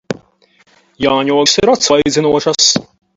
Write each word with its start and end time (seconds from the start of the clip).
Jāņogas 1.05 1.53
ir 1.63 1.73
atsvaidzinošas. 1.75 2.71